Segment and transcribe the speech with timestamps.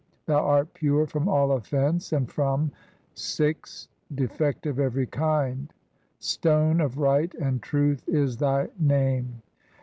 [0.25, 2.71] Thou art pure "from all offence and from
[3.13, 5.71] (6) defect of every kind;
[6.17, 9.43] '"Stone of Right and Truth' is thy name."